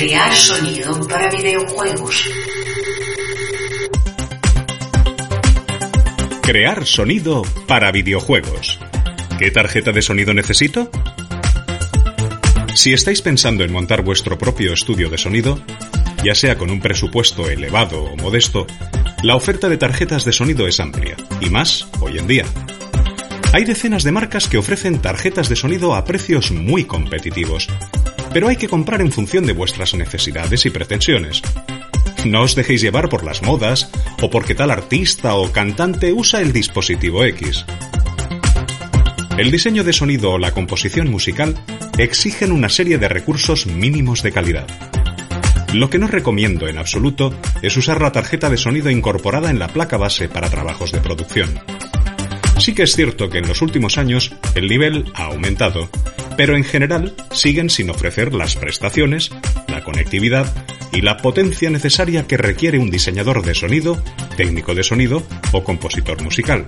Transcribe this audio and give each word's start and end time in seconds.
Crear 0.00 0.34
sonido 0.34 1.06
para 1.06 1.28
videojuegos. 1.28 2.24
Crear 6.40 6.86
sonido 6.86 7.42
para 7.68 7.92
videojuegos. 7.92 8.78
¿Qué 9.38 9.50
tarjeta 9.50 9.92
de 9.92 10.00
sonido 10.00 10.32
necesito? 10.32 10.90
Si 12.74 12.94
estáis 12.94 13.20
pensando 13.20 13.62
en 13.62 13.72
montar 13.72 14.00
vuestro 14.00 14.38
propio 14.38 14.72
estudio 14.72 15.10
de 15.10 15.18
sonido, 15.18 15.62
ya 16.24 16.34
sea 16.34 16.56
con 16.56 16.70
un 16.70 16.80
presupuesto 16.80 17.50
elevado 17.50 18.02
o 18.02 18.16
modesto, 18.16 18.66
la 19.22 19.36
oferta 19.36 19.68
de 19.68 19.76
tarjetas 19.76 20.24
de 20.24 20.32
sonido 20.32 20.66
es 20.66 20.80
amplia, 20.80 21.14
y 21.42 21.50
más 21.50 21.86
hoy 22.00 22.16
en 22.16 22.26
día. 22.26 22.46
Hay 23.52 23.64
decenas 23.64 24.02
de 24.02 24.12
marcas 24.12 24.48
que 24.48 24.56
ofrecen 24.56 25.02
tarjetas 25.02 25.50
de 25.50 25.56
sonido 25.56 25.94
a 25.94 26.06
precios 26.06 26.52
muy 26.52 26.84
competitivos, 26.84 27.68
pero 28.32 28.48
hay 28.48 28.56
que 28.56 28.68
comprar 28.68 29.00
en 29.00 29.12
función 29.12 29.46
de 29.46 29.52
vuestras 29.52 29.94
necesidades 29.94 30.66
y 30.66 30.70
pretensiones. 30.70 31.42
No 32.24 32.42
os 32.42 32.54
dejéis 32.54 32.82
llevar 32.82 33.08
por 33.08 33.24
las 33.24 33.42
modas 33.42 33.90
o 34.20 34.30
porque 34.30 34.54
tal 34.54 34.70
artista 34.70 35.34
o 35.34 35.50
cantante 35.52 36.12
usa 36.12 36.40
el 36.40 36.52
dispositivo 36.52 37.24
X. 37.24 37.64
El 39.38 39.50
diseño 39.50 39.84
de 39.84 39.92
sonido 39.92 40.32
o 40.32 40.38
la 40.38 40.52
composición 40.52 41.10
musical 41.10 41.56
exigen 41.96 42.52
una 42.52 42.68
serie 42.68 42.98
de 42.98 43.08
recursos 43.08 43.66
mínimos 43.66 44.22
de 44.22 44.32
calidad. 44.32 44.66
Lo 45.72 45.88
que 45.88 45.98
no 45.98 46.08
recomiendo 46.08 46.68
en 46.68 46.78
absoluto 46.78 47.32
es 47.62 47.76
usar 47.76 48.02
la 48.02 48.12
tarjeta 48.12 48.50
de 48.50 48.56
sonido 48.56 48.90
incorporada 48.90 49.50
en 49.50 49.58
la 49.58 49.68
placa 49.68 49.96
base 49.96 50.28
para 50.28 50.50
trabajos 50.50 50.92
de 50.92 51.00
producción. 51.00 51.58
Sí 52.58 52.74
que 52.74 52.82
es 52.82 52.94
cierto 52.94 53.30
que 53.30 53.38
en 53.38 53.48
los 53.48 53.62
últimos 53.62 53.96
años 53.96 54.32
el 54.54 54.68
nivel 54.68 55.10
ha 55.14 55.26
aumentado, 55.26 55.88
pero 56.36 56.56
en 56.56 56.64
general 56.64 57.14
siguen 57.32 57.70
sin 57.70 57.90
ofrecer 57.90 58.34
las 58.34 58.56
prestaciones, 58.56 59.30
la 59.68 59.82
conectividad 59.82 60.46
y 60.92 61.02
la 61.02 61.16
potencia 61.18 61.70
necesaria 61.70 62.26
que 62.26 62.36
requiere 62.36 62.78
un 62.78 62.90
diseñador 62.90 63.44
de 63.44 63.54
sonido, 63.54 64.02
técnico 64.36 64.74
de 64.74 64.82
sonido 64.82 65.22
o 65.52 65.64
compositor 65.64 66.22
musical. 66.22 66.66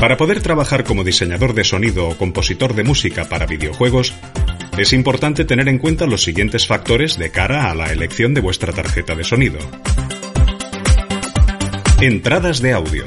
Para 0.00 0.16
poder 0.16 0.42
trabajar 0.42 0.82
como 0.82 1.04
diseñador 1.04 1.54
de 1.54 1.62
sonido 1.62 2.08
o 2.08 2.16
compositor 2.16 2.74
de 2.74 2.82
música 2.82 3.28
para 3.28 3.46
videojuegos, 3.46 4.14
es 4.76 4.92
importante 4.92 5.44
tener 5.44 5.68
en 5.68 5.78
cuenta 5.78 6.06
los 6.06 6.24
siguientes 6.24 6.66
factores 6.66 7.18
de 7.18 7.30
cara 7.30 7.70
a 7.70 7.74
la 7.74 7.92
elección 7.92 8.34
de 8.34 8.40
vuestra 8.40 8.72
tarjeta 8.72 9.14
de 9.14 9.22
sonido. 9.22 9.58
Entradas 12.00 12.60
de 12.60 12.72
audio. 12.72 13.06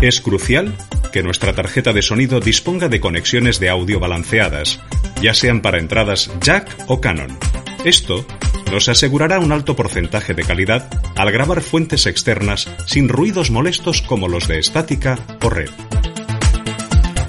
Es 0.00 0.20
crucial 0.20 0.76
que 1.18 1.24
nuestra 1.24 1.52
tarjeta 1.52 1.92
de 1.92 2.00
sonido 2.00 2.38
disponga 2.38 2.88
de 2.88 3.00
conexiones 3.00 3.58
de 3.58 3.68
audio 3.68 3.98
balanceadas, 3.98 4.78
ya 5.20 5.34
sean 5.34 5.62
para 5.62 5.80
entradas 5.80 6.30
jack 6.40 6.72
o 6.86 7.00
Canon. 7.00 7.36
Esto 7.84 8.24
nos 8.70 8.88
asegurará 8.88 9.40
un 9.40 9.50
alto 9.50 9.74
porcentaje 9.74 10.32
de 10.34 10.44
calidad 10.44 10.88
al 11.16 11.32
grabar 11.32 11.60
fuentes 11.60 12.06
externas 12.06 12.70
sin 12.86 13.08
ruidos 13.08 13.50
molestos 13.50 14.00
como 14.00 14.28
los 14.28 14.46
de 14.46 14.60
estática 14.60 15.18
o 15.42 15.50
red. 15.50 15.70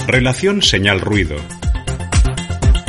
Relación 0.06 0.62
señal-ruido. 0.62 1.38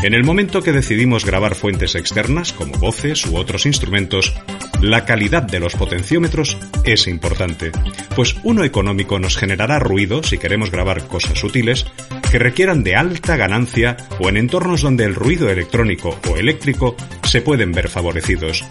En 0.03 0.13
el 0.13 0.23
momento 0.23 0.63
que 0.63 0.73
decidimos 0.73 1.25
grabar 1.25 1.55
fuentes 1.55 1.95
externas, 1.95 2.53
como 2.53 2.75
voces 2.75 3.25
u 3.25 3.39
otros 3.39 3.65
instrumentos, 3.65 4.35
la 4.81 5.05
calidad 5.05 5.43
de 5.43 5.61
los 5.61 5.75
potenciómetros 5.75 6.57
es 6.85 7.07
importante, 7.07 7.71
pues 8.17 8.37
uno 8.45 8.65
económico 8.65 9.19
nos 9.19 9.37
generará 9.37 9.79
ruido 9.79 10.23
si 10.23 10.39
queremos 10.39 10.71
grabar 10.71 11.07
cosas 11.07 11.39
sutiles 11.39 11.87
que 12.31 12.39
requieran 12.39 12.83
de 12.83 12.97
alta 12.97 13.37
ganancia 13.37 13.97
o 14.19 14.29
en 14.29 14.37
entornos 14.37 14.83
donde 14.83 15.05
el 15.05 15.15
ruido 15.15 15.51
electrónico 15.51 16.19
o 16.31 16.37
eléctrico 16.37 16.97
se 17.25 17.43
pueden 17.43 17.73
ver 17.73 17.89
favorecidos. 17.89 18.65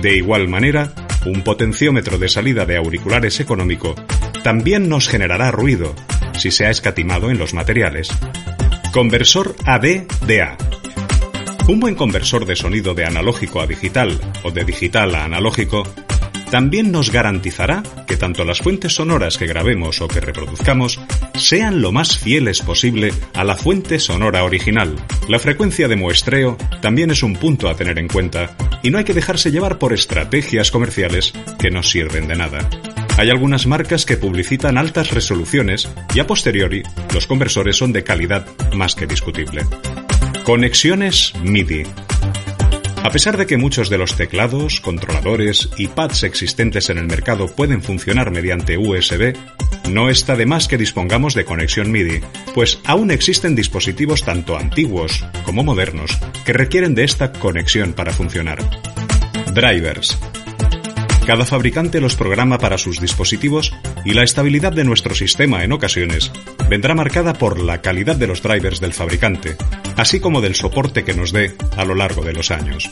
De 0.00 0.16
igual 0.16 0.48
manera, 0.48 0.92
un 1.24 1.42
potenciómetro 1.42 2.18
de 2.18 2.28
salida 2.28 2.64
de 2.66 2.76
auriculares 2.76 3.40
económico 3.40 3.94
también 4.44 4.88
nos 4.88 5.08
generará 5.08 5.50
ruido 5.50 5.94
si 6.38 6.50
se 6.50 6.66
ha 6.66 6.70
escatimado 6.70 7.30
en 7.30 7.38
los 7.38 7.54
materiales. 7.54 8.08
Conversor 8.92 9.56
AD-DA 9.64 10.56
un 11.68 11.80
buen 11.80 11.94
conversor 11.94 12.46
de 12.46 12.54
sonido 12.54 12.94
de 12.94 13.04
analógico 13.04 13.60
a 13.60 13.66
digital 13.66 14.20
o 14.44 14.50
de 14.50 14.64
digital 14.64 15.14
a 15.14 15.24
analógico 15.24 15.82
también 16.50 16.92
nos 16.92 17.10
garantizará 17.10 17.82
que 18.06 18.16
tanto 18.16 18.44
las 18.44 18.60
fuentes 18.60 18.94
sonoras 18.94 19.36
que 19.36 19.48
grabemos 19.48 20.00
o 20.00 20.06
que 20.06 20.20
reproduzcamos 20.20 21.00
sean 21.34 21.82
lo 21.82 21.90
más 21.90 22.18
fieles 22.18 22.60
posible 22.60 23.12
a 23.34 23.42
la 23.42 23.56
fuente 23.56 23.98
sonora 23.98 24.44
original. 24.44 24.94
La 25.28 25.40
frecuencia 25.40 25.88
de 25.88 25.96
muestreo 25.96 26.56
también 26.80 27.10
es 27.10 27.24
un 27.24 27.34
punto 27.34 27.68
a 27.68 27.74
tener 27.74 27.98
en 27.98 28.06
cuenta 28.06 28.56
y 28.84 28.90
no 28.90 28.98
hay 28.98 29.04
que 29.04 29.14
dejarse 29.14 29.50
llevar 29.50 29.78
por 29.78 29.92
estrategias 29.92 30.70
comerciales 30.70 31.32
que 31.58 31.72
no 31.72 31.82
sirven 31.82 32.28
de 32.28 32.36
nada. 32.36 32.70
Hay 33.18 33.30
algunas 33.30 33.66
marcas 33.66 34.06
que 34.06 34.16
publicitan 34.16 34.78
altas 34.78 35.10
resoluciones 35.10 35.88
y 36.14 36.20
a 36.20 36.28
posteriori 36.28 36.82
los 37.12 37.26
conversores 37.26 37.76
son 37.76 37.92
de 37.92 38.04
calidad 38.04 38.46
más 38.72 38.94
que 38.94 39.06
discutible. 39.06 39.64
Conexiones 40.46 41.32
MIDI. 41.42 41.82
A 43.02 43.10
pesar 43.10 43.36
de 43.36 43.48
que 43.48 43.56
muchos 43.56 43.90
de 43.90 43.98
los 43.98 44.14
teclados, 44.14 44.80
controladores 44.80 45.70
y 45.76 45.88
pads 45.88 46.22
existentes 46.22 46.88
en 46.88 46.98
el 46.98 47.08
mercado 47.08 47.48
pueden 47.48 47.82
funcionar 47.82 48.30
mediante 48.30 48.78
USB, 48.78 49.36
no 49.90 50.08
está 50.08 50.36
de 50.36 50.46
más 50.46 50.68
que 50.68 50.78
dispongamos 50.78 51.34
de 51.34 51.44
conexión 51.44 51.90
MIDI, 51.90 52.20
pues 52.54 52.78
aún 52.84 53.10
existen 53.10 53.56
dispositivos 53.56 54.22
tanto 54.22 54.56
antiguos 54.56 55.24
como 55.44 55.64
modernos 55.64 56.16
que 56.44 56.52
requieren 56.52 56.94
de 56.94 57.02
esta 57.02 57.32
conexión 57.32 57.92
para 57.92 58.12
funcionar. 58.12 58.60
Drivers. 59.52 60.16
Cada 61.26 61.44
fabricante 61.44 62.00
los 62.00 62.14
programa 62.14 62.58
para 62.58 62.78
sus 62.78 63.00
dispositivos 63.00 63.74
y 64.04 64.14
la 64.14 64.22
estabilidad 64.22 64.72
de 64.72 64.84
nuestro 64.84 65.12
sistema 65.12 65.64
en 65.64 65.72
ocasiones 65.72 66.30
vendrá 66.70 66.94
marcada 66.94 67.32
por 67.32 67.60
la 67.60 67.82
calidad 67.82 68.14
de 68.14 68.28
los 68.28 68.42
drivers 68.42 68.80
del 68.80 68.92
fabricante, 68.92 69.56
así 69.96 70.20
como 70.20 70.40
del 70.40 70.54
soporte 70.54 71.02
que 71.02 71.14
nos 71.14 71.32
dé 71.32 71.56
a 71.76 71.84
lo 71.84 71.96
largo 71.96 72.22
de 72.22 72.32
los 72.32 72.52
años. 72.52 72.88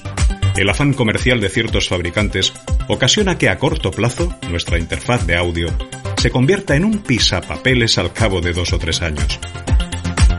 El 0.56 0.68
afán 0.68 0.94
comercial 0.94 1.40
de 1.40 1.48
ciertos 1.48 1.88
fabricantes 1.88 2.52
ocasiona 2.88 3.38
que 3.38 3.48
a 3.48 3.60
corto 3.60 3.92
plazo 3.92 4.36
nuestra 4.50 4.80
interfaz 4.80 5.24
de 5.28 5.36
audio 5.36 5.68
se 6.16 6.32
convierta 6.32 6.74
en 6.74 6.86
un 6.86 6.98
pisapapeles 6.98 7.98
al 7.98 8.12
cabo 8.12 8.40
de 8.40 8.52
dos 8.52 8.72
o 8.72 8.80
tres 8.80 9.00
años. 9.02 9.38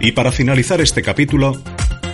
Y 0.02 0.12
para 0.12 0.34
finalizar 0.34 0.82
este 0.82 1.02
capítulo, 1.02 1.62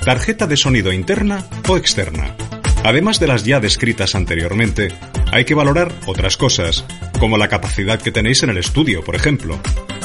tarjeta 0.06 0.46
de 0.46 0.58
sonido 0.58 0.94
interna 0.94 1.44
o 1.68 1.76
externa. 1.76 2.36
Además 2.84 3.20
de 3.20 3.28
las 3.28 3.46
ya 3.46 3.60
descritas 3.60 4.14
anteriormente, 4.14 4.90
hay 5.32 5.46
que 5.46 5.56
valorar 5.56 5.92
otras 6.06 6.38
cosas, 6.38 6.86
como 7.20 7.38
la 7.38 7.48
capacidad 7.48 8.02
que 8.02 8.12
tenéis 8.12 8.44
en 8.44 8.50
el 8.50 8.58
estudio, 8.58 9.04
por 9.04 9.16
ejemplo. 9.16 9.60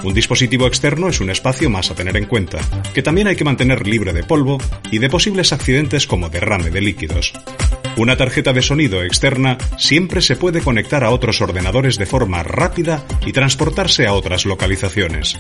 Un 0.05 0.15
dispositivo 0.15 0.67
externo 0.67 1.09
es 1.09 1.21
un 1.21 1.31
espacio 1.31 1.69
más 1.69 1.91
a 1.91 1.95
tener 1.95 2.17
en 2.17 2.27
cuenta, 2.27 2.59
que 2.95 3.03
también 3.03 3.27
hay 3.27 3.37
que 3.37 3.45
mantener 3.45 3.87
libre 3.87 4.13
de 4.13 4.23
polvo 4.23 4.59
y 4.91 4.99
de 4.99 5.09
posibles 5.09 5.53
accidentes 5.53 6.07
como 6.07 6.29
derrame 6.29 6.71
de 6.71 6.81
líquidos. 6.81 7.33
Una 7.97 8.17
tarjeta 8.17 8.53
de 8.53 8.61
sonido 8.61 9.03
externa 9.03 9.57
siempre 9.79 10.21
se 10.21 10.37
puede 10.37 10.61
conectar 10.61 11.03
a 11.03 11.11
otros 11.11 11.41
ordenadores 11.41 11.97
de 11.97 12.05
forma 12.05 12.43
rápida 12.43 13.03
y 13.25 13.33
transportarse 13.33 14.07
a 14.07 14.13
otras 14.13 14.45
localizaciones. 14.45 15.39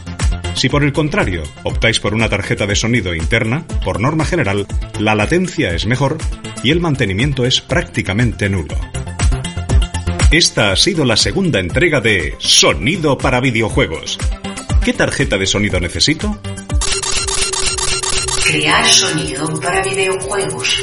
Si 0.55 0.71
por 0.71 0.83
el 0.83 0.95
contrario 0.95 1.43
optáis 1.65 2.01
por 2.01 2.15
una 2.15 2.31
tarjeta 2.31 2.67
de 2.67 2.75
sonido 2.75 3.15
interna, 3.15 3.67
por 3.85 4.01
norma 4.01 4.25
general, 4.25 4.67
la 4.99 5.15
latencia 5.15 5.75
es 5.75 5.85
mejor 5.85 6.17
y 6.63 6.71
el 6.71 6.81
mantenimiento 6.81 7.45
es 7.45 7.61
prácticamente 7.61 8.49
nulo. 8.49 8.75
Esta 10.33 10.73
ha 10.73 10.77
sido 10.77 11.05
la 11.05 11.17
segunda 11.17 11.61
entrega 11.61 12.01
de 12.01 12.35
Sonido 12.39 13.17
para 13.17 13.39
videojuegos. 13.39 14.19
¿Qué 14.85 14.93
tarjeta 14.93 15.39
de 15.39 15.47
sonido 15.47 15.79
necesito? 15.79 16.37
Crear 18.45 18.85
sonido 18.87 19.61
para 19.61 19.83
videojuegos. 19.85 20.83